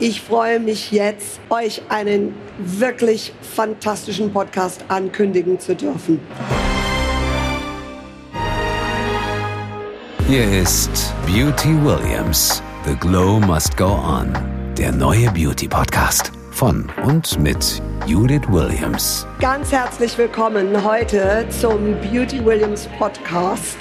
[0.00, 6.20] Ich freue mich jetzt, euch einen wirklich fantastischen Podcast ankündigen zu dürfen.
[10.28, 12.62] Hier ist Beauty Williams.
[12.84, 14.32] The Glow Must Go On.
[14.78, 19.26] Der neue Beauty Podcast von und mit Judith Williams.
[19.40, 23.76] Ganz herzlich willkommen heute zum Beauty Williams Podcast.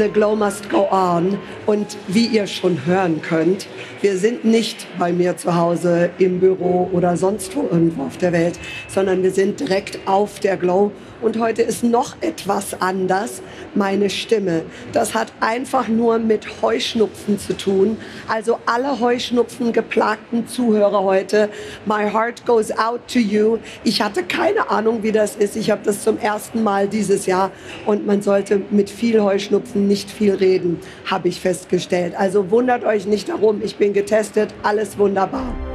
[0.00, 1.36] The Glow Must Go On.
[1.66, 3.66] Und wie ihr schon hören könnt,
[4.00, 8.32] wir sind nicht bei mir zu Hause im Büro oder sonst wo irgendwo auf der
[8.32, 8.58] Welt,
[8.88, 10.90] sondern wir sind direkt auf der Glow.
[11.22, 13.42] Und heute ist noch etwas anders,
[13.74, 14.62] meine Stimme.
[14.92, 17.98] Das hat einfach nur mit Heuschnupfen zu tun.
[18.28, 21.50] Also alle Heuschnupfen geplagten Zuhörer heute,
[21.84, 23.58] my heart goes out to you.
[23.84, 25.56] Ich hatte keine Ahnung, wie das ist.
[25.56, 27.50] Ich habe das zum ersten Mal dieses Jahr
[27.86, 30.78] und man sollte mit viel Heuschnupfen nicht viel reden,
[31.10, 32.14] habe ich festgestellt.
[32.16, 35.69] Also wundert euch nicht darum, ich bin getestet, alles wunderbar.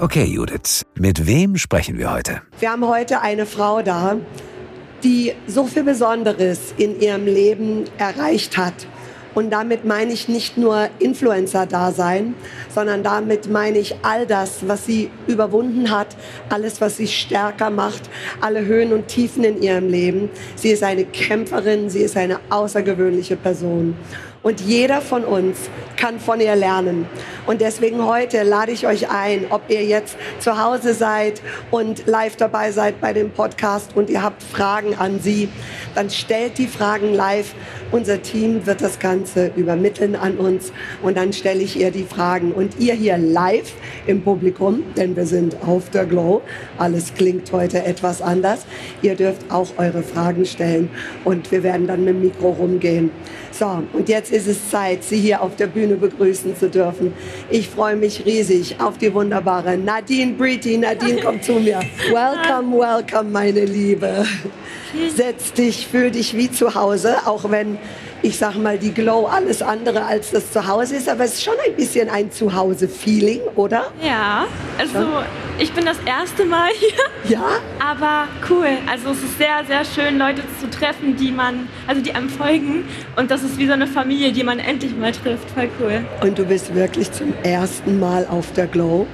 [0.00, 2.42] Okay, Judith, mit wem sprechen wir heute?
[2.58, 4.16] Wir haben heute eine Frau da,
[5.04, 8.74] die so viel Besonderes in ihrem Leben erreicht hat.
[9.34, 12.34] Und damit meine ich nicht nur Influencer-Dasein,
[12.74, 16.16] sondern damit meine ich all das, was sie überwunden hat,
[16.48, 18.02] alles, was sie stärker macht,
[18.40, 20.28] alle Höhen und Tiefen in ihrem Leben.
[20.56, 23.96] Sie ist eine Kämpferin, sie ist eine außergewöhnliche Person.
[24.44, 25.56] Und jeder von uns
[25.96, 27.06] kann von ihr lernen.
[27.46, 32.36] Und deswegen heute lade ich euch ein, ob ihr jetzt zu Hause seid und live
[32.36, 35.48] dabei seid bei dem Podcast und ihr habt Fragen an sie,
[35.94, 37.54] dann stellt die Fragen live.
[37.90, 40.72] Unser Team wird das Ganze übermitteln an uns
[41.02, 42.52] und dann stelle ich ihr die Fragen.
[42.52, 43.72] Und ihr hier live
[44.06, 46.42] im Publikum, denn wir sind auf der Glow,
[46.76, 48.66] alles klingt heute etwas anders,
[49.00, 50.90] ihr dürft auch eure Fragen stellen
[51.24, 53.10] und wir werden dann mit dem Mikro rumgehen.
[53.56, 57.12] So, und jetzt ist es Zeit, Sie hier auf der Bühne begrüßen zu dürfen.
[57.50, 60.76] Ich freue mich riesig auf die wunderbare Nadine Breedy.
[60.76, 61.78] Nadine, komm zu mir.
[62.10, 64.26] Welcome, welcome, meine Liebe.
[65.14, 67.78] Setz dich, fühl dich wie zu Hause, auch wenn
[68.24, 71.54] ich sag mal, die Glow alles andere als das Zuhause ist, aber es ist schon
[71.66, 73.92] ein bisschen ein Zuhause-Feeling, oder?
[74.02, 74.46] Ja,
[74.78, 75.22] also
[75.58, 77.36] ich bin das erste Mal hier.
[77.36, 77.44] Ja?
[77.78, 78.78] Aber cool.
[78.90, 82.88] Also es ist sehr, sehr schön, Leute zu treffen, die man, also die einem folgen.
[83.16, 85.50] Und das ist wie so eine Familie, die man endlich mal trifft.
[85.50, 86.02] Voll cool.
[86.22, 89.06] Und du bist wirklich zum ersten Mal auf der Glow.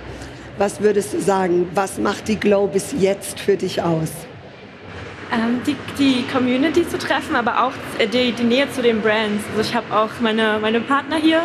[0.56, 4.10] Was würdest du sagen, was macht die Glow bis jetzt für dich aus?
[5.32, 9.44] Ähm, die, die Community zu treffen, aber auch äh, die, die Nähe zu den Brands.
[9.50, 11.42] Also ich habe auch meine, meine Partner hier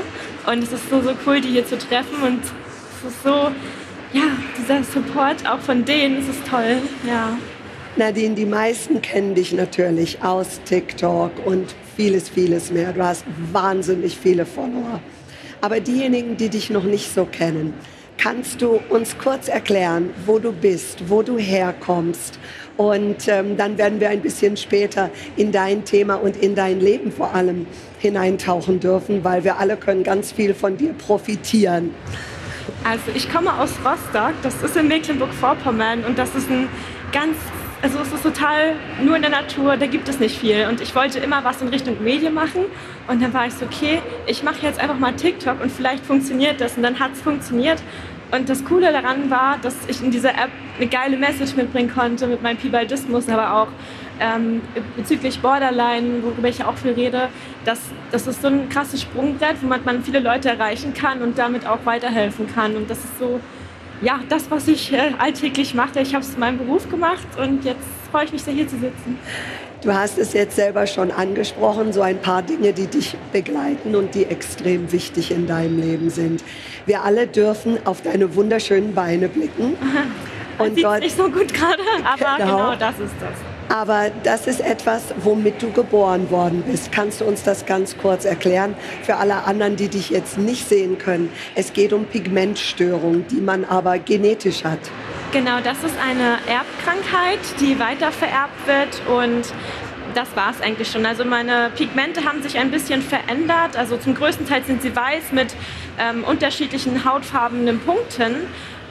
[0.48, 3.52] und es ist so, so cool, die hier zu treffen und es ist so,
[4.12, 4.24] ja,
[4.58, 7.38] dieser Support auch von denen, es ist toll, ja.
[7.96, 12.92] Nadine, die meisten kennen dich natürlich aus TikTok und vieles, vieles mehr.
[12.92, 15.00] Du hast wahnsinnig viele Follower.
[15.62, 17.74] Aber diejenigen, die dich noch nicht so kennen,
[18.18, 22.40] kannst du uns kurz erklären, wo du bist, wo du herkommst
[22.78, 27.12] und ähm, dann werden wir ein bisschen später in dein Thema und in dein Leben
[27.12, 27.68] vor allem
[28.00, 31.94] hineintauchen dürfen, weil wir alle können ganz viel von dir profitieren.
[32.84, 36.68] Also ich komme aus Rostock, das ist in Mecklenburg-Vorpommern und das ist ein
[37.12, 37.36] ganz,
[37.82, 40.68] also es ist total nur in der Natur, da gibt es nicht viel.
[40.68, 42.66] Und ich wollte immer was in Richtung Medien machen.
[43.08, 46.60] Und dann war ich so, okay, ich mache jetzt einfach mal TikTok und vielleicht funktioniert
[46.60, 46.76] das.
[46.78, 47.82] Und dann hat es funktioniert
[48.36, 52.28] und das Coole daran war, dass ich in dieser App eine geile Message mitbringen konnte
[52.28, 53.68] mit meinem Pibaldismus, aber auch
[54.20, 54.62] ähm,
[54.96, 57.30] bezüglich Borderline, worüber ich ja auch viel rede.
[57.64, 57.80] Das,
[58.12, 61.86] das ist so ein krasses Sprungbrett, womit man viele Leute erreichen kann und damit auch
[61.86, 62.76] weiterhelfen kann.
[62.76, 63.40] Und das ist so,
[64.02, 66.00] ja, das, was ich äh, alltäglich mache.
[66.02, 68.78] Ich habe es in meinem Beruf gemacht und jetzt freue ich mich sehr, hier zu
[68.78, 69.18] sitzen.
[69.82, 74.16] Du hast es jetzt selber schon angesprochen, so ein paar Dinge, die dich begleiten und
[74.16, 76.44] die extrem wichtig in deinem Leben sind.
[76.86, 79.76] Wir alle dürfen auf deine wunderschönen Beine blicken.
[80.58, 82.58] Und sieht dort nicht so gut gerade, aber genau.
[82.58, 83.55] genau das ist das.
[83.70, 86.92] Aber das ist etwas, womit du geboren worden bist.
[86.92, 90.98] Kannst du uns das ganz kurz erklären für alle anderen, die dich jetzt nicht sehen
[90.98, 91.30] können?
[91.56, 94.80] Es geht um Pigmentstörung, die man aber genetisch hat.
[95.32, 99.44] Genau, das ist eine Erbkrankheit, die weiter vererbt wird und
[100.14, 101.06] das war es eigentlich schon.
[101.06, 103.76] Also meine Pigmente haben sich ein bisschen verändert.
[103.76, 105.54] Also zum größten Teil sind sie weiß mit
[106.00, 108.48] ähm, unterschiedlichen hautfarbenen Punkten.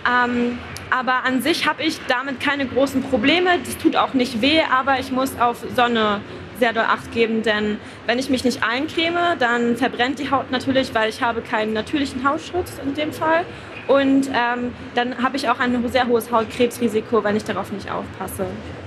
[0.06, 0.58] Ähm,
[0.94, 3.50] aber an sich habe ich damit keine großen Probleme.
[3.64, 6.20] Das tut auch nicht weh, aber ich muss auf Sonne
[6.60, 10.94] sehr doll Acht geben, denn wenn ich mich nicht eincreme, dann verbrennt die Haut natürlich,
[10.94, 13.44] weil ich habe keinen natürlichen Hautschutz in dem Fall.
[13.88, 18.46] Und ähm, dann habe ich auch ein sehr hohes Hautkrebsrisiko, wenn ich darauf nicht aufpasse.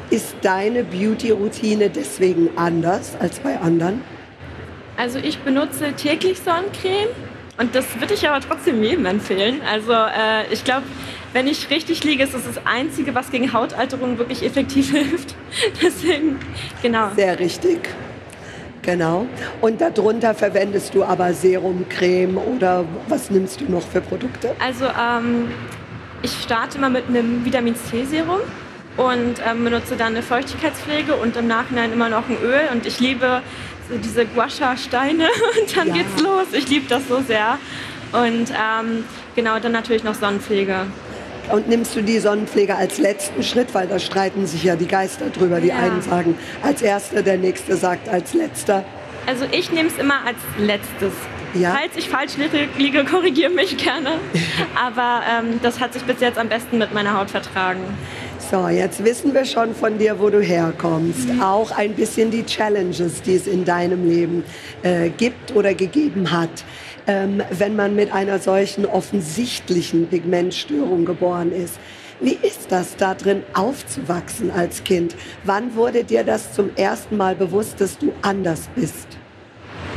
[0.09, 4.01] Ist deine Beauty-Routine deswegen anders als bei anderen?
[4.95, 7.09] Also ich benutze täglich Sonnencreme
[7.59, 9.61] Und das würde ich aber trotzdem jedem empfehlen.
[9.69, 10.83] Also äh, ich glaube,
[11.33, 15.35] wenn ich richtig liege, ist das das Einzige, was gegen Hautalterung wirklich effektiv hilft.
[15.81, 16.39] Deswegen,
[16.81, 17.09] genau.
[17.15, 17.89] Sehr richtig.
[18.81, 19.27] Genau.
[19.59, 24.55] Und darunter verwendest du aber Serum, Creme oder was nimmst du noch für Produkte?
[24.59, 25.49] Also ähm,
[26.21, 28.39] ich starte immer mit einem Vitamin C Serum
[28.95, 32.69] und ähm, benutze dann eine Feuchtigkeitspflege und im Nachhinein immer noch ein Öl.
[32.71, 33.41] Und ich liebe
[33.89, 35.25] so diese Guasha-Steine
[35.61, 35.93] und dann ja.
[35.93, 36.47] geht's los.
[36.53, 37.57] Ich liebe das so sehr.
[38.13, 39.03] Und ähm,
[39.35, 40.87] genau, dann natürlich noch Sonnenpflege.
[41.51, 45.29] Und nimmst du die Sonnenpflege als letzten Schritt, weil da streiten sich ja die Geister
[45.29, 45.61] drüber.
[45.61, 45.77] Die ja.
[45.77, 48.83] einen sagen als erster, der nächste sagt als letzter.
[49.25, 51.13] Also ich nehme es immer als letztes.
[51.53, 51.77] Ja.
[51.79, 52.33] Falls ich falsch
[52.77, 54.11] liege, korrigiere mich gerne.
[54.75, 57.81] Aber ähm, das hat sich bis jetzt am besten mit meiner Haut vertragen.
[58.49, 61.27] So, jetzt wissen wir schon von dir, wo du herkommst.
[61.27, 61.41] Mhm.
[61.41, 64.45] Auch ein bisschen die Challenges, die es in deinem Leben
[64.83, 66.63] äh, gibt oder gegeben hat.
[67.07, 71.79] Ähm, wenn man mit einer solchen offensichtlichen Pigmentstörung geboren ist.
[72.19, 75.15] Wie ist das, da drin aufzuwachsen als Kind?
[75.43, 79.07] Wann wurde dir das zum ersten Mal bewusst, dass du anders bist?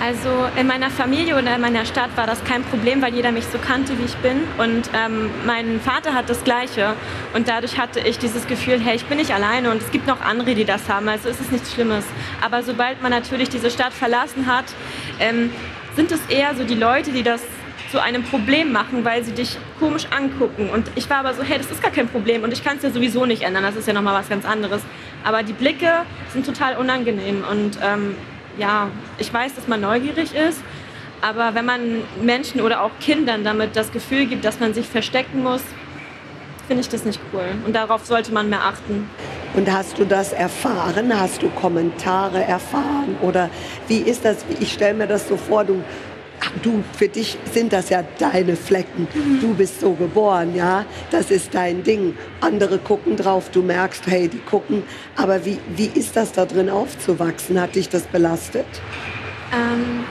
[0.01, 3.45] Also in meiner Familie oder in meiner Stadt war das kein Problem, weil jeder mich
[3.45, 4.45] so kannte, wie ich bin.
[4.57, 6.95] Und ähm, mein Vater hat das Gleiche.
[7.35, 10.23] Und dadurch hatte ich dieses Gefühl, hey, ich bin nicht alleine und es gibt noch
[10.23, 11.07] andere, die das haben.
[11.09, 12.05] Also ist es nichts Schlimmes.
[12.41, 14.65] Aber sobald man natürlich diese Stadt verlassen hat,
[15.19, 15.51] ähm,
[15.96, 17.42] sind es eher so die Leute, die das
[17.90, 20.70] zu einem Problem machen, weil sie dich komisch angucken.
[20.70, 22.82] Und ich war aber so, hey, das ist gar kein Problem und ich kann es
[22.82, 23.64] ja sowieso nicht ändern.
[23.64, 24.82] Das ist ja nochmal was ganz anderes.
[25.25, 25.90] Aber die Blicke
[26.32, 28.14] sind total unangenehm und ähm,
[28.58, 28.88] ja,
[29.19, 30.62] ich weiß, dass man neugierig ist,
[31.20, 35.42] aber wenn man Menschen oder auch Kindern damit das Gefühl gibt, dass man sich verstecken
[35.42, 35.62] muss,
[36.66, 37.44] finde ich das nicht cool.
[37.66, 39.08] Und darauf sollte man mehr achten.
[39.55, 41.12] Und hast du das erfahren?
[41.19, 43.17] Hast du Kommentare erfahren?
[43.20, 43.50] Oder
[43.88, 44.44] wie ist das?
[44.61, 45.82] Ich stelle mir das so vor, du
[46.62, 49.06] du, für dich sind das ja deine Flecken.
[49.41, 50.85] Du bist so geboren, ja.
[51.11, 52.17] Das ist dein Ding.
[52.41, 54.82] Andere gucken drauf, du merkst, hey, die gucken.
[55.17, 57.61] Aber wie, wie ist das da drin aufzuwachsen?
[57.61, 58.67] Hat dich das belastet?
[59.52, 60.05] Ähm,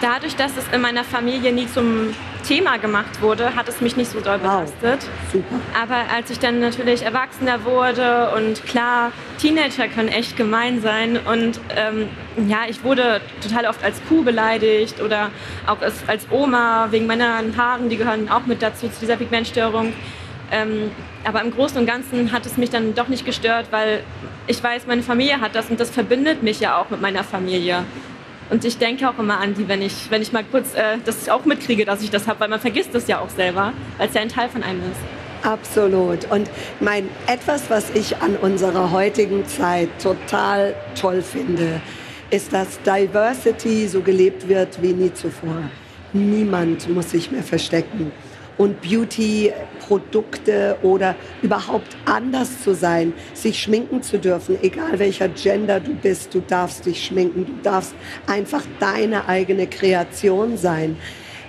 [0.00, 2.14] dadurch, dass es in meiner Familie nie zum
[2.46, 5.00] Thema gemacht wurde, hat es mich nicht so doll belastet.
[5.00, 5.32] Wow.
[5.32, 5.60] Super.
[5.80, 11.60] Aber als ich dann natürlich erwachsener wurde und klar, Teenager können echt gemein sein und
[11.74, 12.08] ähm,
[12.48, 15.30] ja, ich wurde total oft als Kuh beleidigt oder
[15.66, 19.92] auch als, als Oma wegen meiner Haaren, die gehören auch mit dazu zu dieser Pigmentstörung.
[20.52, 20.90] Ähm,
[21.24, 24.04] aber im Großen und Ganzen hat es mich dann doch nicht gestört, weil
[24.46, 27.84] ich weiß, meine Familie hat das und das verbindet mich ja auch mit meiner Familie.
[28.48, 31.28] Und ich denke auch immer an die, wenn ich, wenn ich mal kurz äh, das
[31.28, 34.14] auch mitkriege, dass ich das habe, weil man vergisst das ja auch selber, weil es
[34.14, 35.00] ja ein Teil von einem ist.
[35.46, 36.30] Absolut.
[36.30, 36.50] Und
[36.80, 41.80] mein etwas, was ich an unserer heutigen Zeit total toll finde,
[42.30, 45.62] ist, dass Diversity so gelebt wird wie nie zuvor.
[46.12, 48.12] Niemand muss sich mehr verstecken
[48.58, 55.94] und Beauty-Produkte oder überhaupt anders zu sein, sich schminken zu dürfen, egal welcher Gender du
[55.94, 57.94] bist, du darfst dich schminken, du darfst
[58.26, 60.96] einfach deine eigene Kreation sein.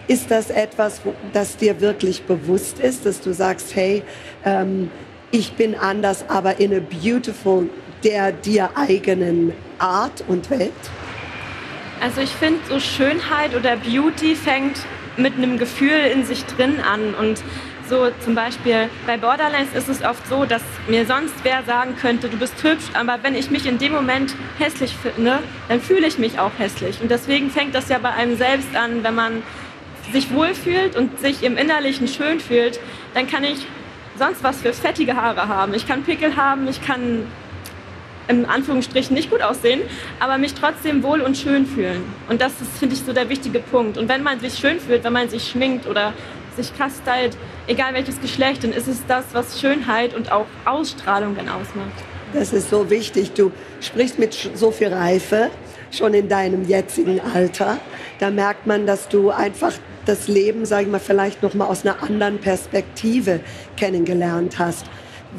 [0.07, 1.01] Ist das etwas,
[1.33, 4.03] das dir wirklich bewusst ist, dass du sagst, hey,
[4.45, 4.89] ähm,
[5.31, 7.69] ich bin anders, aber in a beautiful,
[8.03, 10.71] der dir eigenen Art und Welt?
[11.99, 14.77] Also ich finde, so Schönheit oder Beauty fängt
[15.17, 17.13] mit einem Gefühl in sich drin an.
[17.13, 17.41] Und
[17.89, 22.29] so zum Beispiel bei Borderlands ist es oft so, dass mir sonst wer sagen könnte,
[22.29, 25.39] du bist hübsch, aber wenn ich mich in dem Moment hässlich finde,
[25.69, 27.01] dann fühle ich mich auch hässlich.
[27.01, 29.43] Und deswegen fängt das ja bei einem selbst an, wenn man
[30.11, 32.79] sich wohlfühlt und sich im Innerlichen schön fühlt,
[33.13, 33.65] dann kann ich
[34.17, 35.73] sonst was für fettige Haare haben.
[35.73, 37.25] Ich kann Pickel haben, ich kann
[38.27, 39.81] in Anführungsstrichen nicht gut aussehen,
[40.19, 42.03] aber mich trotzdem wohl und schön fühlen.
[42.29, 43.97] Und das ist, finde ich, so der wichtige Punkt.
[43.97, 46.13] Und wenn man sich schön fühlt, wenn man sich schminkt oder
[46.55, 51.35] sich krass stylt, egal welches Geschlecht, dann ist es das, was Schönheit und auch Ausstrahlung
[51.35, 52.03] dann ausmacht.
[52.33, 53.33] Das ist so wichtig.
[53.33, 55.49] Du sprichst mit so viel Reife
[55.91, 57.79] schon in deinem jetzigen Alter.
[58.19, 59.73] Da merkt man, dass du einfach
[60.05, 63.39] das Leben, sage ich mal, vielleicht noch mal aus einer anderen Perspektive
[63.75, 64.85] kennengelernt hast.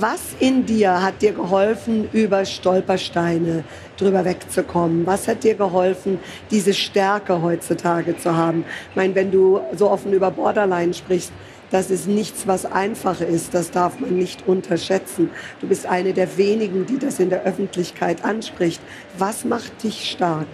[0.01, 3.65] Was in dir hat dir geholfen, über Stolpersteine
[3.97, 5.05] drüber wegzukommen?
[5.05, 6.21] Was hat dir geholfen,
[6.53, 8.65] diese Stärke heutzutage zu haben?
[8.91, 11.33] Ich meine, wenn du so offen über Borderline sprichst,
[11.73, 13.55] das ist nichts, was einfach ist.
[13.55, 15.31] Das darf man nicht unterschätzen.
[15.61, 18.81] Du bist eine der wenigen, die das in der Öffentlichkeit anspricht.
[19.19, 20.47] Was macht dich stark?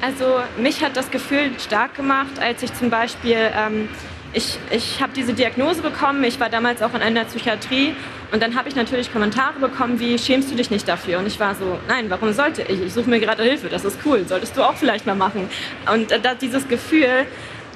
[0.00, 0.24] Also
[0.58, 3.90] mich hat das Gefühl stark gemacht, als ich zum Beispiel ähm,
[4.32, 6.22] ich, ich habe diese Diagnose bekommen.
[6.24, 7.94] Ich war damals auch in einer Psychiatrie
[8.30, 11.18] und dann habe ich natürlich Kommentare bekommen wie, schämst du dich nicht dafür?
[11.18, 12.80] Und ich war so, nein, warum sollte ich?
[12.82, 15.48] Ich suche mir gerade Hilfe, das ist cool, solltest du auch vielleicht mal machen.
[15.90, 17.26] Und äh, dieses Gefühl,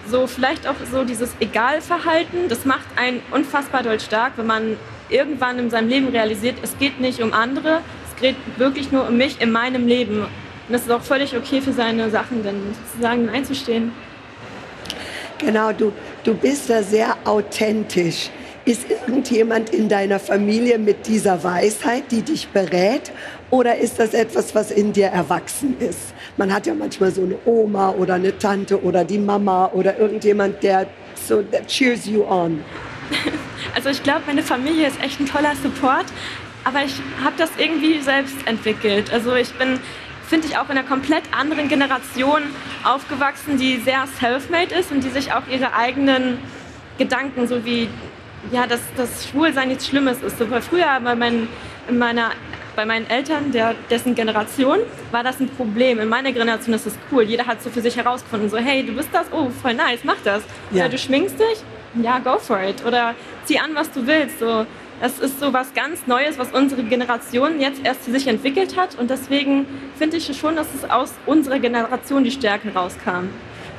[0.07, 4.77] so vielleicht auch so dieses Egalverhalten, das macht einen unfassbar doll stark, wenn man
[5.09, 7.81] irgendwann in seinem Leben realisiert, es geht nicht um andere,
[8.15, 10.27] es geht wirklich nur um mich in meinem Leben.
[10.69, 12.57] Und es ist auch völlig okay für seine Sachen dann
[12.89, 13.93] sozusagen einzustehen.
[15.39, 15.93] Genau, du,
[16.25, 18.31] du bist da sehr authentisch.
[18.65, 23.11] Ist irgendjemand in deiner Familie mit dieser Weisheit, die dich berät?
[23.51, 26.15] Oder ist das etwas, was in dir erwachsen ist?
[26.37, 30.63] Man hat ja manchmal so eine Oma oder eine Tante oder die Mama oder irgendjemand,
[30.63, 30.87] der
[31.27, 32.63] so that cheers you on.
[33.75, 36.07] Also ich glaube, meine Familie ist echt ein toller Support,
[36.65, 39.13] aber ich habe das irgendwie selbst entwickelt.
[39.13, 39.79] Also ich bin,
[40.29, 42.43] finde ich, auch in einer komplett anderen Generation
[42.85, 46.39] aufgewachsen, die sehr self-made ist und die sich auch ihre eigenen
[46.99, 47.89] Gedanken, so wie
[48.51, 50.39] ja, dass das Schwulsein nichts Schlimmes ist.
[50.39, 51.49] So, weil früher bei, mein,
[51.89, 52.33] in meiner,
[52.75, 54.79] bei meinen Eltern, der, dessen Generation,
[55.11, 56.01] war das ein Problem.
[56.01, 57.23] In meiner Generation ist es cool.
[57.23, 60.21] Jeder hat so für sich herausgefunden, so, hey, du bist das, oh, voll nice, mach
[60.25, 60.43] das.
[60.71, 60.85] Ja.
[60.85, 62.85] Oder du schminkst dich, ja, go for it.
[62.85, 64.39] Oder zieh an, was du willst.
[64.39, 64.67] So,
[65.01, 68.99] das ist so was ganz Neues, was unsere Generation jetzt erst für sich entwickelt hat.
[68.99, 69.67] Und deswegen
[69.99, 73.29] finde ich schon, dass es aus unserer Generation die Stärke rauskam.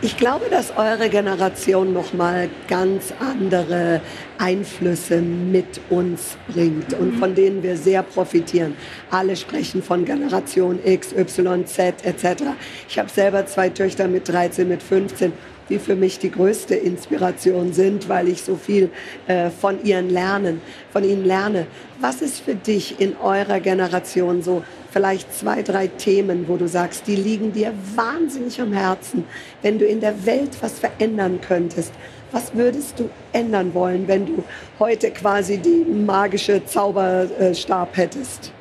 [0.02, 4.02] Ich glaube, dass eure Generation noch mal ganz andere
[4.38, 8.76] Einflüsse mit uns bringt und von denen wir sehr profitieren.
[9.12, 12.44] Alle sprechen von Generation X, Y, Z etc.
[12.90, 15.32] Ich habe selber zwei Töchter mit 13, mit 15
[15.70, 18.90] die für mich die größte Inspiration sind, weil ich so viel
[19.28, 21.68] äh, von ihren lernen, von ihnen lerne.
[22.00, 27.08] Was ist für dich in eurer Generation so vielleicht zwei, drei Themen, wo du sagst,
[27.08, 29.26] die liegen dir wahnsinnig am Herzen.
[29.64, 31.92] Wenn du in der Welt was verändern könntest,
[32.32, 34.44] was würdest du ändern wollen, wenn du
[34.80, 38.52] heute quasi die magische Zauberstab hättest?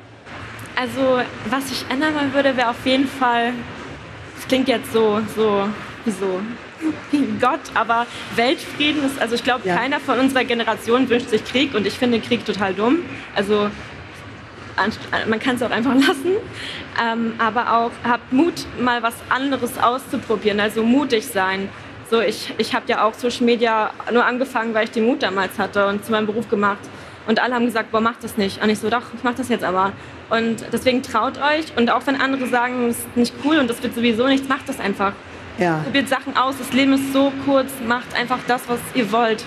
[0.75, 3.53] Also, was ich ändern wollen würde, wäre auf jeden Fall,
[4.35, 5.67] das klingt jetzt so, so,
[7.11, 9.75] so Gott, aber Weltfrieden ist, also ich glaube, ja.
[9.75, 12.99] keiner von unserer Generation wünscht sich Krieg und ich finde Krieg total dumm.
[13.35, 13.69] Also
[15.27, 16.33] man kann es auch einfach lassen,
[17.01, 21.69] ähm, aber auch habt Mut, mal was anderes auszuprobieren, also mutig sein.
[22.09, 25.57] So, ich, ich habe ja auch Social Media nur angefangen, weil ich den Mut damals
[25.57, 26.81] hatte und zu meinem Beruf gemacht.
[27.25, 28.61] Und alle haben gesagt, boah, mach das nicht.
[28.61, 29.93] Und ich so, doch, ich mach das jetzt aber.
[30.29, 31.65] Und deswegen traut euch.
[31.77, 34.67] Und auch wenn andere sagen, es ist nicht cool und das wird sowieso nichts, macht
[34.67, 35.13] das einfach.
[35.57, 35.81] Ja.
[35.83, 36.55] Probiert Sachen aus.
[36.57, 37.69] Das Leben ist so kurz.
[37.85, 39.43] Macht einfach das, was ihr wollt.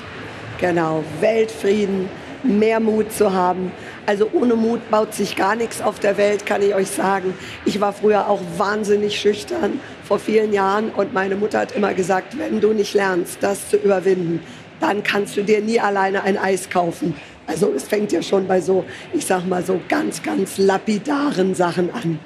[0.61, 1.05] Genau.
[1.21, 2.09] Weltfrieden,
[2.43, 3.73] mehr Mut zu haben.
[4.07, 7.35] Also ohne Mut baut sich gar nichts auf der Welt, kann ich euch sagen.
[7.65, 12.39] Ich war früher auch wahnsinnig schüchtern vor vielen Jahren und meine Mutter hat immer gesagt,
[12.39, 14.41] wenn du nicht lernst, das zu überwinden,
[14.79, 17.15] dann kannst du dir nie alleine ein Eis kaufen.
[17.49, 21.93] Also es fängt ja schon bei so, ich sag mal so ganz, ganz lapidaren Sachen
[21.93, 22.19] an.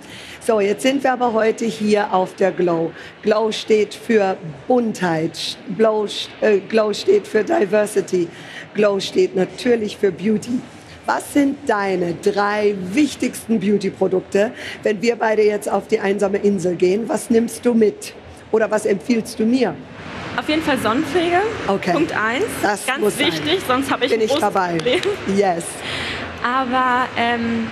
[0.51, 2.91] So, jetzt sind wir aber heute hier auf der Glow.
[3.23, 6.09] Glow steht für Buntheit, Glow,
[6.41, 8.27] äh, Glow steht für Diversity,
[8.75, 10.59] Glow steht natürlich für Beauty.
[11.07, 14.51] Was sind deine drei wichtigsten Beauty-Produkte,
[14.83, 17.09] wenn wir beide jetzt auf die einsame Insel gehen?
[17.09, 18.13] Was nimmst du mit?
[18.51, 19.77] Oder was empfiehlst du mir?
[20.37, 21.43] Auf jeden Fall Sonnenpflege.
[21.69, 21.93] Okay.
[21.93, 22.45] Punkt 1.
[22.61, 23.77] Das Ganz muss wichtig, sein.
[23.85, 24.79] sonst habe ich Bin ich dabei.
[25.37, 25.63] Yes.
[26.43, 27.69] Aber ähm,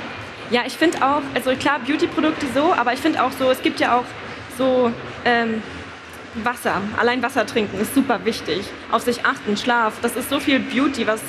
[0.51, 3.81] ja, ich finde auch, also klar, Beauty-Produkte so, aber ich finde auch so, es gibt
[3.81, 4.05] ja auch
[4.57, 4.93] so
[5.25, 5.63] ähm,
[6.35, 6.81] Wasser.
[6.97, 8.65] Allein Wasser trinken ist super wichtig.
[8.91, 9.95] Auf sich achten, Schlaf.
[10.03, 11.21] Das ist so viel Beauty, was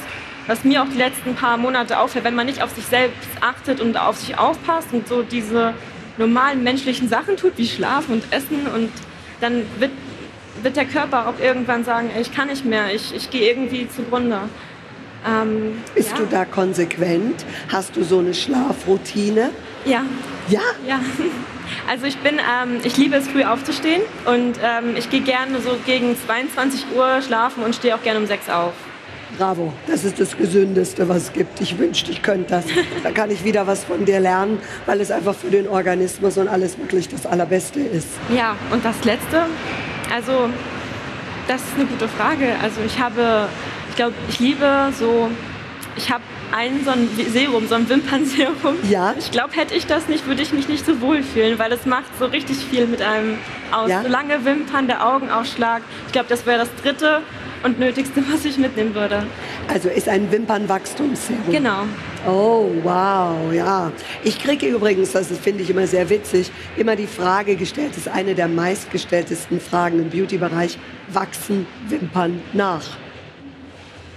[0.50, 3.80] was mir auch die letzten paar Monate auffällt, wenn man nicht auf sich selbst achtet
[3.80, 5.76] und auf sich aufpasst und so diese
[6.18, 8.92] normalen menschlichen Sachen tut, wie Schlafen und Essen und
[9.42, 9.92] dann wird,
[10.64, 14.40] wird der Körper auch irgendwann sagen, ich kann nicht mehr, ich, ich gehe irgendwie zugrunde.
[15.28, 16.18] Ähm, Bist ja.
[16.18, 17.46] du da konsequent?
[17.72, 19.50] Hast du so eine Schlafroutine?
[19.86, 20.04] Ja.
[20.50, 20.62] Ja?
[20.88, 21.00] Ja.
[21.88, 25.78] Also ich bin, ähm, ich liebe es früh aufzustehen und ähm, ich gehe gerne so
[25.86, 28.74] gegen 22 Uhr schlafen und stehe auch gerne um 6 auf.
[29.38, 31.62] Bravo, das ist das Gesündeste, was es gibt.
[31.62, 32.66] Ich wünschte, ich könnte das.
[33.04, 36.48] Da kann ich wieder was von dir lernen, weil es einfach für den Organismus und
[36.48, 38.08] alles wirklich das Allerbeste ist.
[38.36, 39.46] Ja, und das Letzte,
[40.14, 40.50] also
[41.48, 42.56] das ist eine gute Frage.
[42.62, 43.48] Also ich habe,
[44.00, 45.29] glaube, ich liebe so,
[45.98, 48.77] ich habe ein so ein Serum, so ein Wimpernserum.
[48.89, 49.13] Ja.
[49.20, 51.86] Ich glaube, hätte ich das nicht, würde ich mich nicht so wohl fühlen, weil es
[51.86, 53.38] macht so richtig viel mit einem
[53.74, 53.89] aus.
[53.89, 54.01] Ja.
[54.01, 55.82] So lange Wimpern, der Augenausschlag.
[56.08, 57.24] Ich glaube, das wäre das dritte
[57.63, 59.25] und Nötigste, was ich mitnehmen würde.
[59.68, 61.51] Also ist ein Wimpernwachstumsserum.
[61.51, 61.84] Genau.
[62.25, 63.91] Oh, wow, ja.
[64.24, 68.08] Ich kriege übrigens, das finde ich immer sehr witzig, immer die Frage gestellt, das ist
[68.08, 70.77] eine der meistgestelltesten Fragen im Beauty-Bereich,
[71.10, 72.84] wachsen Wimpern nach?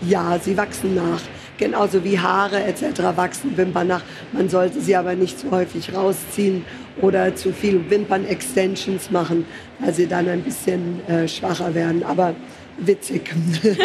[0.08, 1.20] Ja, sie wachsen nach.
[1.58, 3.00] Genauso wie Haare etc.
[3.14, 4.02] wachsen Wimpern nach.
[4.32, 6.64] Man sollte sie aber nicht zu häufig rausziehen
[7.00, 9.46] oder zu viel Wimpern-Extensions machen,
[9.78, 12.02] weil sie dann ein bisschen äh, schwacher werden.
[12.02, 12.34] Aber
[12.78, 13.32] witzig.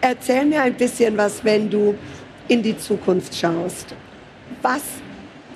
[0.00, 1.94] Erzähl mir ein bisschen was, wenn du
[2.48, 3.94] in die Zukunft schaust.
[4.60, 4.82] Was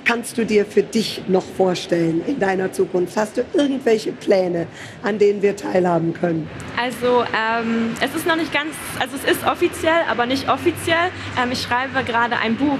[0.08, 3.14] kannst du dir für dich noch vorstellen in deiner Zukunft?
[3.16, 4.66] Hast du irgendwelche Pläne,
[5.02, 6.48] an denen wir teilhaben können?
[6.82, 11.10] Also ähm, es ist noch nicht ganz, also es ist offiziell, aber nicht offiziell.
[11.40, 12.78] Ähm, ich schreibe gerade ein Buch.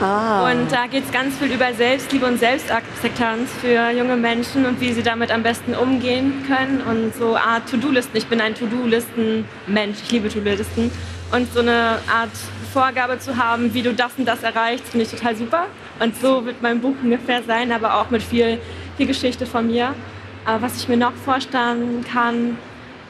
[0.00, 0.50] Ah.
[0.50, 4.94] Und da geht es ganz viel über Selbstliebe und Selbstakzeptanz für junge Menschen und wie
[4.94, 6.80] sie damit am besten umgehen können.
[6.80, 8.16] Und so Art To-Do-Listen.
[8.16, 9.98] Ich bin ein To-Do-Listen-Mensch.
[10.04, 10.90] Ich liebe To-Do-Listen.
[11.32, 12.30] Und so eine Art
[12.72, 15.66] Vorgabe zu haben, wie du das und das erreichst, finde ich total super.
[15.98, 18.58] Und so wird mein Buch ungefähr sein, aber auch mit viel,
[18.96, 19.94] viel Geschichte von mir.
[20.44, 22.56] Aber was ich mir noch vorstellen kann,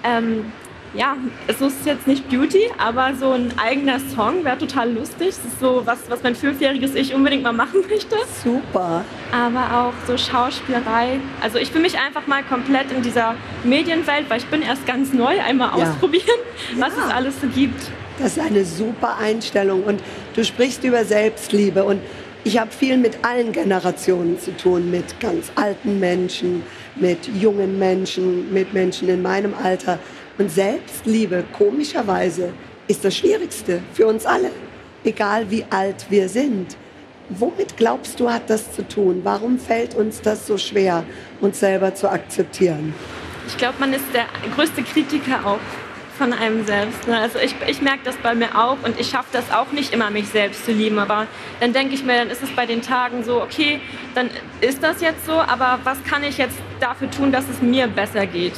[0.03, 0.53] ähm,
[0.93, 5.29] ja, es ist jetzt nicht Beauty, aber so ein eigener Song wäre total lustig.
[5.29, 8.17] Das ist so was, was mein fünfjähriges Ich unbedingt mal machen möchte.
[8.43, 9.05] Super.
[9.31, 11.21] Aber auch so Schauspielerei.
[11.41, 15.13] Also ich will mich einfach mal komplett in dieser Medienwelt, weil ich bin erst ganz
[15.13, 15.85] neu, einmal ja.
[15.85, 16.41] ausprobieren,
[16.77, 17.07] was ja.
[17.07, 17.91] es alles so gibt.
[18.21, 19.83] Das ist eine super Einstellung.
[19.85, 20.03] Und
[20.35, 21.85] du sprichst über Selbstliebe.
[21.85, 22.01] Und
[22.45, 26.63] ich habe viel mit allen Generationen zu tun, mit ganz alten Menschen,
[26.97, 29.99] mit jungen Menschen, mit Menschen in meinem Alter.
[30.39, 32.53] Und Selbstliebe, komischerweise,
[32.89, 34.51] ist das Schwierigste für uns alle,
[35.05, 36.77] egal wie alt wir sind.
[37.31, 39.21] Womit glaubst du, hat das zu tun?
[39.23, 41.05] Warum fällt uns das so schwer,
[41.41, 42.93] uns selber zu akzeptieren?
[43.47, 45.59] Ich glaube, man ist der größte Kritiker auch
[46.21, 47.09] von einem selbst.
[47.09, 47.19] Ne?
[47.19, 50.11] Also ich, ich merke das bei mir auch und ich schaffe das auch nicht immer,
[50.11, 50.99] mich selbst zu lieben.
[50.99, 51.27] Aber
[51.61, 53.81] dann denke ich mir, dann ist es bei den Tagen so, okay,
[54.15, 54.29] dann
[54.61, 58.27] ist das jetzt so, aber was kann ich jetzt dafür tun, dass es mir besser
[58.27, 58.53] geht?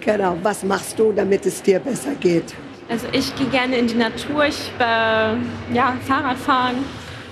[0.00, 2.54] Genau, was machst du, damit es dir besser geht?
[2.90, 4.84] Also ich gehe gerne in die Natur, ich äh,
[5.74, 6.76] ja, Fahrrad fahren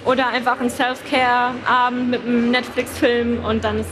[0.07, 3.91] oder einfach einen Self-Care-Abend mit einem Netflix-Film und dann ist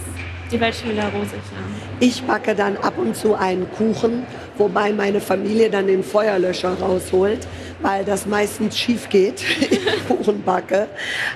[0.50, 1.32] die Welt schon wieder rosig.
[1.32, 1.84] Ja.
[2.00, 4.26] Ich backe dann ab und zu einen Kuchen,
[4.58, 7.46] wobei meine Familie dann den Feuerlöscher rausholt,
[7.82, 10.88] weil das meistens schief geht, ich Kuchen backe.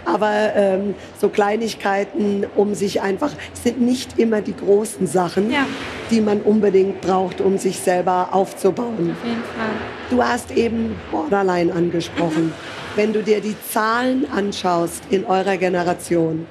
[0.05, 5.67] Aber ähm, so Kleinigkeiten, um sich einfach, sind nicht immer die großen Sachen, ja.
[6.11, 9.17] die man unbedingt braucht, um sich selber aufzubauen.
[9.19, 9.71] Auf jeden Fall.
[10.11, 12.47] Du hast eben Borderline angesprochen.
[12.47, 12.53] Mhm.
[12.97, 16.47] Wenn du dir die Zahlen anschaust in eurer Generation,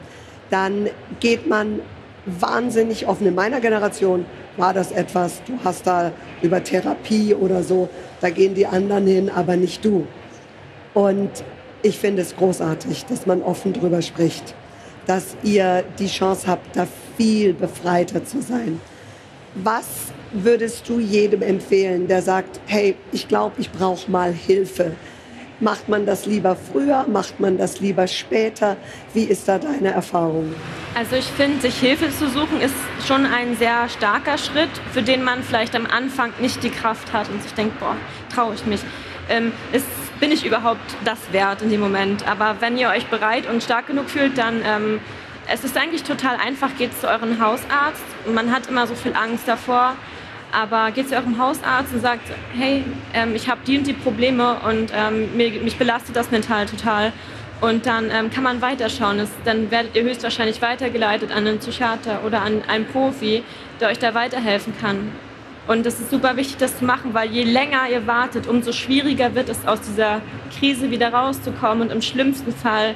[0.49, 1.82] dann geht man
[2.25, 3.27] wahnsinnig offen.
[3.27, 4.25] In meiner Generation
[4.58, 7.89] war das etwas, du hast da über Therapie oder so,
[8.22, 10.08] da gehen die anderen hin, aber nicht du.
[10.93, 11.30] Und
[11.84, 14.56] ich finde es großartig, dass man offen drüber spricht,
[15.06, 18.82] dass ihr die Chance habt, da viel befreiter zu sein.
[19.56, 19.88] Was
[20.34, 24.93] würdest du jedem empfehlen, der sagt, hey, ich glaube, ich brauche mal Hilfe?
[25.60, 27.06] Macht man das lieber früher?
[27.08, 28.78] Macht man das lieber später?
[29.15, 30.54] Wie ist da deine Erfahrung?
[30.93, 32.76] Also ich finde, sich Hilfe zu suchen ist
[33.08, 37.30] schon ein sehr starker Schritt, für den man vielleicht am Anfang nicht die Kraft hat
[37.30, 37.96] und sich denkt, boah,
[38.34, 38.82] traue ich mich.
[39.30, 39.88] Ähm, ist,
[40.20, 42.28] bin ich überhaupt das wert in dem Moment?
[42.28, 45.00] Aber wenn ihr euch bereit und stark genug fühlt, dann ähm,
[45.52, 48.04] es ist eigentlich total einfach, geht zu euren Hausarzt.
[48.32, 49.96] Man hat immer so viel Angst davor.
[50.51, 52.83] Aber geht zu eurem Hausarzt und sagt, hey,
[53.13, 57.12] ähm, ich habe die und die Probleme und ähm, mir, mich belastet das mental total.
[57.60, 59.17] Und dann ähm, kann man weiterschauen.
[59.17, 63.43] Das, dann werdet ihr höchstwahrscheinlich weitergeleitet an einen Psychiater oder an einen Profi,
[63.79, 65.12] der euch da weiterhelfen kann.
[65.67, 69.36] Und es ist super wichtig, das zu machen, weil je länger ihr wartet, umso schwieriger
[69.36, 70.21] wird es, aus dieser
[70.57, 71.81] Krise wieder rauszukommen.
[71.81, 72.95] Und im schlimmsten Fall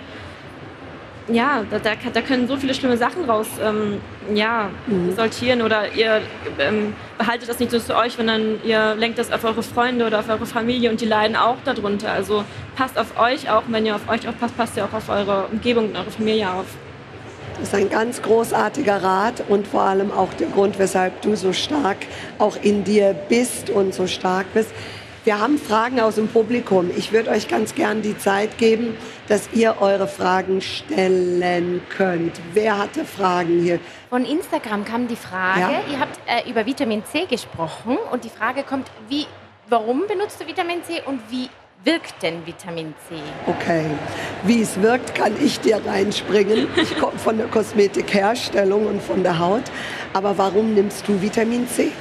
[1.28, 4.02] ja, da, da, da, können so viele schlimme Sachen raus ähm,
[4.34, 5.10] ja, mhm.
[5.10, 6.22] resultieren oder ihr
[6.60, 10.20] ähm, behaltet das nicht nur zu euch, sondern ihr lenkt das auf eure Freunde oder
[10.20, 12.12] auf eure Familie und die leiden auch darunter.
[12.12, 12.44] Also
[12.76, 15.90] passt auf euch auch, wenn ihr auf euch aufpasst, passt ihr auch auf eure Umgebung
[15.90, 16.66] und eure Familie auf.
[17.60, 21.54] Das ist ein ganz großartiger Rat und vor allem auch der Grund, weshalb du so
[21.54, 21.98] stark
[22.40, 24.72] auch in dir bist und so stark bist.
[25.24, 26.90] Wir haben Fragen aus dem Publikum.
[26.98, 32.42] Ich würde euch ganz gern die Zeit geben, dass ihr eure Fragen stellen könnt.
[32.54, 33.80] Wer hatte Fragen hier?
[34.10, 35.82] Von Instagram kam die Frage, ja?
[35.92, 39.28] ihr habt äh, über Vitamin C gesprochen und die Frage kommt, wie,
[39.70, 41.50] warum benutzt du Vitamin C und wie
[41.84, 43.16] wirkt denn Vitamin C?
[43.46, 43.86] Okay,
[44.44, 46.68] wie es wirkt, kann ich dir reinspringen.
[46.76, 49.64] Ich komme von der Kosmetikherstellung und von der Haut.
[50.14, 51.92] Aber warum nimmst du Vitamin C?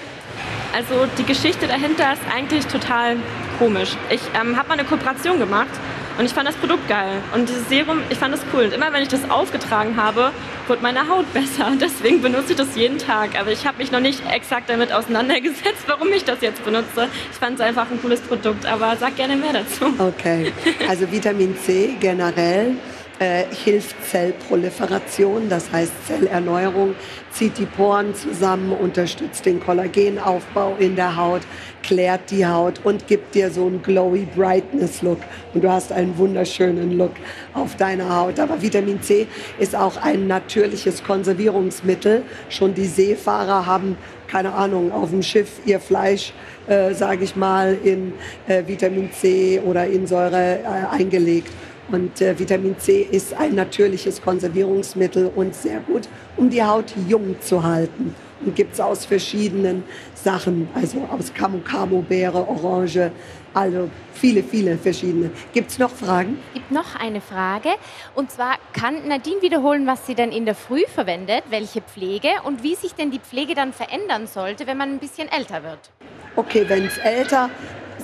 [0.72, 3.16] Also die Geschichte dahinter ist eigentlich total
[3.58, 3.96] komisch.
[4.10, 5.70] Ich ähm, habe mal eine Kooperation gemacht
[6.18, 7.22] und ich fand das Produkt geil.
[7.34, 8.64] Und dieses Serum, ich fand das cool.
[8.64, 10.32] Und immer wenn ich das aufgetragen habe,
[10.66, 11.72] wurde meine Haut besser.
[11.80, 13.38] Deswegen benutze ich das jeden Tag.
[13.40, 17.08] Aber ich habe mich noch nicht exakt damit auseinandergesetzt, warum ich das jetzt benutze.
[17.32, 18.66] Ich fand es einfach ein cooles Produkt.
[18.66, 19.94] Aber sag gerne mehr dazu.
[19.98, 20.52] Okay.
[20.88, 22.76] Also Vitamin C generell
[23.20, 26.94] äh, hilft Zellproliferation, das heißt Zellerneuerung,
[27.30, 31.42] zieht die Poren zusammen, unterstützt den Kollagenaufbau in der Haut,
[31.82, 35.18] klärt die Haut und gibt dir so einen glowy Brightness Look.
[35.52, 37.12] Und du hast einen wunderschönen Look
[37.52, 38.40] auf deiner Haut.
[38.40, 39.26] Aber Vitamin C
[39.58, 42.22] ist auch ein natürliches Konservierungsmittel.
[42.48, 46.32] Schon die Seefahrer haben, keine Ahnung, auf dem Schiff ihr Fleisch,
[46.68, 48.14] äh, sage ich mal, in
[48.48, 51.52] äh, Vitamin C oder in Säure äh, eingelegt.
[51.92, 57.36] Und äh, Vitamin C ist ein natürliches Konservierungsmittel und sehr gut, um die Haut jung
[57.40, 58.14] zu halten.
[58.44, 59.82] Und gibt es aus verschiedenen
[60.14, 63.10] Sachen, also aus Camu-Camu-Beere, Orange,
[63.52, 65.30] also viele, viele verschiedene.
[65.52, 66.38] Gibt es noch Fragen?
[66.48, 67.70] Es gibt noch eine Frage.
[68.14, 72.62] Und zwar kann Nadine wiederholen, was sie dann in der Früh verwendet, welche Pflege und
[72.62, 75.90] wie sich denn die Pflege dann verändern sollte, wenn man ein bisschen älter wird.
[76.36, 77.50] Okay, wenn es älter,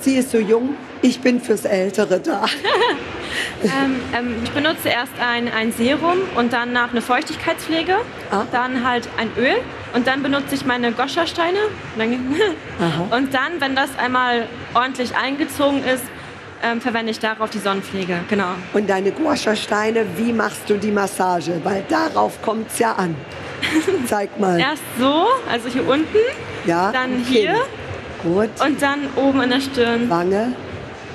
[0.03, 2.45] sie ist so jung, ich bin fürs Ältere da.
[3.63, 7.95] ähm, ähm, ich benutze erst ein, ein Serum und dann nach eine Feuchtigkeitspflege,
[8.31, 8.43] ah.
[8.51, 9.55] dann halt ein Öl
[9.93, 11.57] und dann benutze ich meine Goscha-Steine.
[13.09, 16.03] Und dann, wenn das einmal ordentlich eingezogen ist,
[16.63, 18.19] ähm, verwende ich darauf die Sonnenpflege.
[18.29, 18.49] Genau.
[18.73, 21.59] Und deine Goscha-Steine, wie machst du die Massage?
[21.63, 23.15] Weil darauf kommt es ja an.
[24.07, 24.59] Zeig mal.
[24.59, 26.17] Erst so, also hier unten,
[26.65, 27.55] ja, dann hier.
[28.23, 28.49] Gut.
[28.63, 30.09] Und dann oben in der Stirn.
[30.09, 30.53] Wange.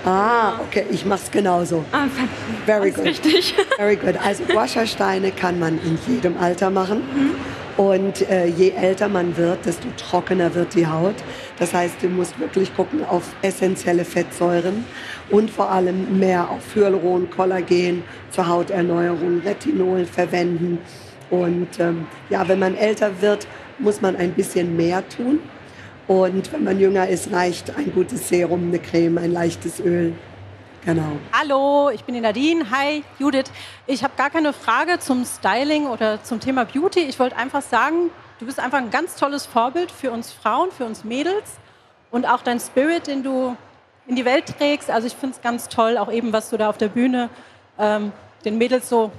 [0.05, 1.85] Ah, okay, ich mach's genauso.
[1.93, 2.07] Ah,
[2.67, 3.05] Very good.
[3.05, 3.55] Richtig.
[3.77, 4.17] Very good.
[4.25, 6.99] Also Waschersteine kann man in jedem Alter machen.
[6.99, 7.35] Mhm.
[7.77, 11.15] Und äh, je älter man wird, desto trockener wird die Haut.
[11.59, 14.85] Das heißt, du musst wirklich gucken auf essentielle Fettsäuren
[15.31, 20.79] und vor allem mehr auf Hyaluron, Kollagen zur Hauterneuerung, Retinol verwenden.
[21.31, 23.47] Und ähm, ja, wenn man älter wird,
[23.79, 25.38] muss man ein bisschen mehr tun.
[26.12, 30.12] Und wenn man jünger ist, reicht ein gutes Serum, eine Creme, ein leichtes Öl.
[30.85, 31.12] Genau.
[31.33, 32.70] Hallo, ich bin die Nadine.
[32.70, 33.46] Hi, Judith.
[33.87, 37.01] Ich habe gar keine Frage zum Styling oder zum Thema Beauty.
[37.01, 40.85] Ich wollte einfach sagen, du bist einfach ein ganz tolles Vorbild für uns Frauen, für
[40.85, 41.44] uns Mädels
[42.11, 43.57] und auch dein Spirit, den du
[44.07, 44.90] in die Welt trägst.
[44.90, 47.31] Also ich finde es ganz toll, auch eben, was du da auf der Bühne
[47.79, 48.12] ähm,
[48.44, 49.11] den Mädels so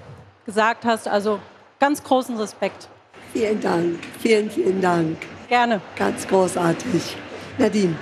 [0.46, 1.08] gesagt hast.
[1.08, 1.40] Also
[1.80, 2.88] ganz großen Respekt.
[3.32, 5.18] Vielen Dank, vielen, vielen Dank.
[5.54, 5.82] Gerne.
[5.96, 7.16] Ganz großartig.
[7.60, 7.94] Nadine,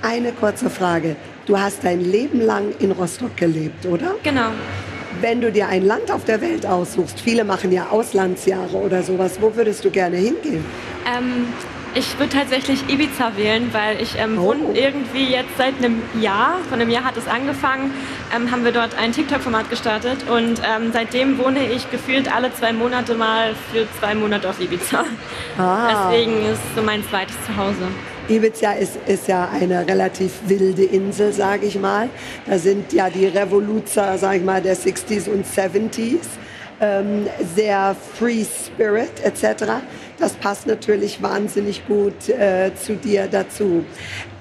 [0.00, 1.14] eine kurze Frage.
[1.44, 4.14] Du hast dein Leben lang in Rostock gelebt, oder?
[4.22, 4.48] Genau.
[5.20, 9.36] Wenn du dir ein Land auf der Welt aussuchst, viele machen ja Auslandsjahre oder sowas,
[9.42, 10.64] wo würdest du gerne hingehen?
[11.06, 11.48] Ähm,
[11.96, 14.48] ich würde tatsächlich Ibiza wählen, weil ich ähm, oh.
[14.48, 17.90] wohne irgendwie jetzt seit einem Jahr, von einem Jahr hat es angefangen,
[18.34, 22.74] ähm, haben wir dort ein TikTok-Format gestartet und ähm, seitdem wohne ich gefühlt alle zwei
[22.74, 25.04] Monate mal für zwei Monate auf Ibiza.
[25.58, 26.10] Ah.
[26.10, 27.88] Deswegen ist es so mein zweites Zuhause.
[28.28, 32.10] Ibiza ist, ist ja eine relativ wilde Insel, sage ich mal.
[32.44, 36.26] Da sind ja die Revoluzer, sage ich mal, der 60s und 70s.
[36.80, 39.64] Ähm, sehr Free Spirit etc.
[40.18, 43.84] Das passt natürlich wahnsinnig gut äh, zu dir dazu.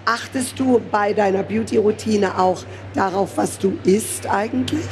[0.06, 4.86] Achtest du bei deiner Beauty-Routine auch darauf, was du isst eigentlich?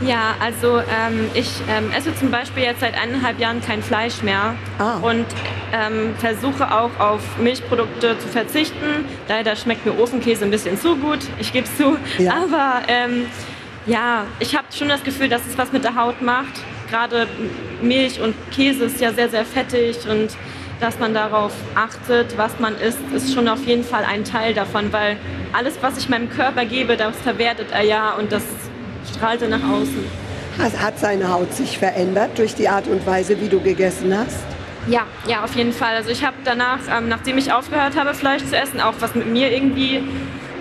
[0.00, 4.54] Ja, also ähm, ich ähm, esse zum Beispiel jetzt seit eineinhalb Jahren kein Fleisch mehr
[4.78, 4.98] ah.
[4.98, 5.26] und
[5.72, 9.04] ähm, versuche auch auf Milchprodukte zu verzichten.
[9.26, 11.96] Leider schmeckt mir Ofenkäse ein bisschen zu gut, ich gebe es zu.
[12.22, 12.34] Ja.
[12.34, 13.26] Aber ähm,
[13.86, 16.62] ja, ich habe schon das Gefühl, dass es was mit der Haut macht.
[16.90, 17.26] Gerade
[17.82, 20.30] Milch und Käse ist ja sehr, sehr fettig und
[20.80, 24.92] dass man darauf achtet, was man isst, ist schon auf jeden Fall ein Teil davon,
[24.92, 25.16] weil
[25.52, 28.44] alles, was ich meinem Körper gebe, das verwertet er ja und das
[29.12, 30.04] strahlte nach außen.
[30.58, 34.38] Hat seine Haut sich verändert durch die Art und Weise, wie du gegessen hast?
[34.88, 35.94] Ja, ja, auf jeden Fall.
[35.94, 39.26] Also ich habe danach, ähm, nachdem ich aufgehört habe, Fleisch zu essen, auch was mit
[39.26, 40.02] mir irgendwie,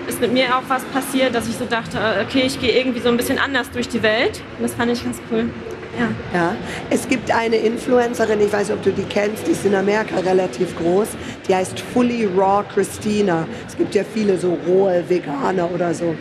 [0.07, 2.99] ist mit mir auch was passiert, dass ich so dachte, äh, okay, ich gehe irgendwie
[2.99, 4.41] so ein bisschen anders durch die Welt.
[4.57, 5.49] Und das fand ich ganz cool.
[5.97, 6.09] Ja.
[6.33, 6.55] ja.
[6.89, 10.19] Es gibt eine Influencerin, ich weiß nicht, ob du die kennst, die ist in Amerika
[10.19, 11.07] relativ groß.
[11.47, 13.47] Die heißt Fully Raw Christina.
[13.67, 16.15] Es gibt ja viele so rohe Veganer oder so.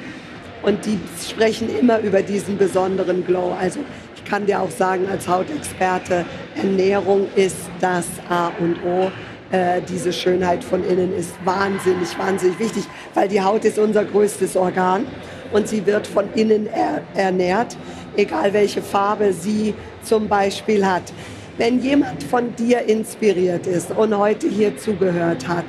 [0.63, 3.55] Und die sprechen immer über diesen besonderen Glow.
[3.61, 3.81] Also
[4.17, 6.25] ich kann dir auch sagen, als Hautexperte,
[6.57, 9.11] Ernährung ist das A und O.
[9.53, 12.83] Äh, diese Schönheit von innen ist wahnsinnig, wahnsinnig wichtig,
[13.15, 15.07] weil die Haut ist unser größtes Organ
[15.53, 17.77] und sie wird von innen er ernährt,
[18.17, 21.13] egal welche Farbe sie zum Beispiel hat.
[21.59, 25.65] Wenn jemand von dir inspiriert ist und heute hier zugehört hat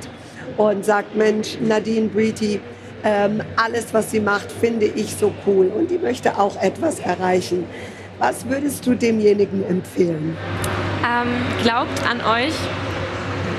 [0.56, 2.60] und sagt, Mensch, Nadine Breety,
[3.04, 7.64] ähm, alles, was sie macht, finde ich so cool und die möchte auch etwas erreichen.
[8.18, 10.36] Was würdest du demjenigen empfehlen?
[11.04, 11.28] Ähm,
[11.62, 12.54] glaubt an euch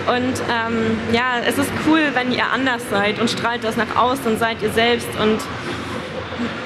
[0.10, 4.26] und ähm, ja, es ist cool, wenn ihr anders seid und strahlt das nach außen
[4.26, 5.40] und seid ihr selbst und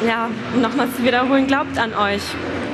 [0.06, 0.30] ja,
[0.62, 2.24] nochmal zu wiederholen, glaubt an euch.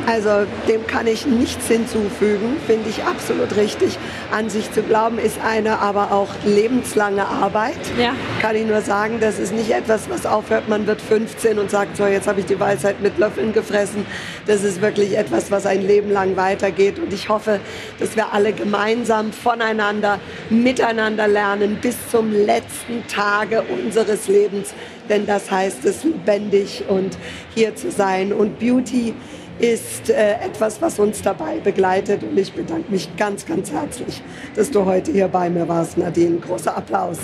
[0.10, 4.00] Also dem kann ich nichts hinzufügen, finde ich absolut richtig.
[4.32, 7.78] An sich zu glauben ist eine aber auch lebenslange Arbeit.
[8.00, 8.16] Ja.
[8.42, 11.96] Kann ich nur sagen, das ist nicht etwas, was aufhört, man wird 15 und sagt,
[11.96, 14.04] so jetzt habe ich die Weisheit mit Löffeln gefressen.
[14.48, 16.98] Das ist wirklich etwas, was ein Leben lang weitergeht.
[16.98, 17.60] Und ich hoffe,
[18.00, 20.20] dass wir alle gemeinsam voneinander,
[20.50, 24.74] miteinander lernen bis zum letzten Tage unseres Lebens.
[25.08, 27.16] Denn das heißt es, lebendig und
[27.54, 28.34] hier zu sein.
[28.34, 29.14] Und Beauty
[29.60, 32.24] ist äh, etwas, was uns dabei begleitet.
[32.24, 34.22] Und ich bedanke mich ganz, ganz herzlich,
[34.56, 36.40] dass du heute hier bei mir warst, Nadine.
[36.40, 37.18] Großer Applaus.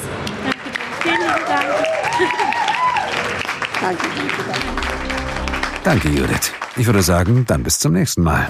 [0.44, 0.60] Danke.
[1.02, 1.48] Vielen Dank.
[3.82, 4.68] danke, danke, danke.
[5.84, 6.52] Danke, Judith.
[6.78, 8.48] Ich würde sagen, dann bis zum nächsten Mal.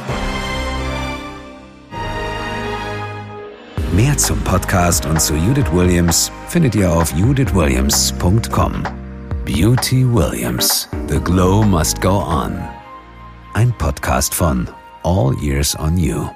[3.91, 8.83] Mehr zum Podcast und zu Judith Williams findet ihr auf judithwilliams.com.
[9.45, 10.89] Beauty Williams.
[11.07, 12.74] The Glow Must Go On.
[13.55, 14.67] Ein Podcast von
[15.03, 16.27] All Years on You.